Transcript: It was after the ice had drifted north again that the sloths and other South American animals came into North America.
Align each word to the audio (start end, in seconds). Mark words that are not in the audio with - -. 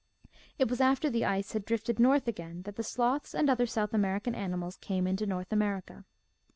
It 0.57 0.67
was 0.67 0.81
after 0.81 1.11
the 1.11 1.25
ice 1.25 1.51
had 1.51 1.63
drifted 1.63 1.99
north 1.99 2.27
again 2.27 2.63
that 2.63 2.75
the 2.75 2.81
sloths 2.81 3.35
and 3.35 3.51
other 3.51 3.67
South 3.67 3.93
American 3.93 4.33
animals 4.33 4.77
came 4.77 5.05
into 5.05 5.27
North 5.27 5.53
America. 5.53 6.05